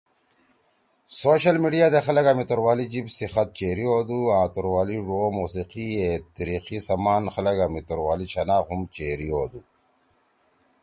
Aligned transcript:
سوشل 1.21 1.57
میڈیا 1.63 1.87
دے 1.93 1.99
خلگا 2.05 2.31
می 2.37 2.43
توروالی 2.49 2.85
جیِب 2.91 3.07
سی 3.15 3.25
خط 3.33 3.49
چیری 3.57 3.85
ہُودُو 3.89 4.19
آں 4.37 4.45
توورالی 4.53 4.97
ڙو 5.07 5.17
او 5.23 5.29
موسیقی 5.39 5.87
ئے 5.99 6.09
تیِریِقی 6.33 6.77
سمان 6.87 7.23
خلگا 7.33 7.65
می 7.73 7.81
توروالی 7.87 8.25
شناخت 8.33 8.69
ہُم 8.71 8.81
چیری 8.95 9.29
ہُودُو۔ 9.33 9.59